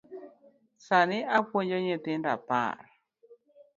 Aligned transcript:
Sani 0.85 1.17
apuonjo 1.37 1.77
nyithindo 1.85 2.27
apar. 2.37 2.77